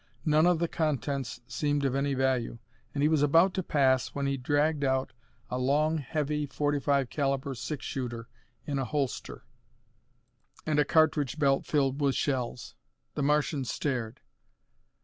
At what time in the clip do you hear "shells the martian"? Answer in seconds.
12.15-13.63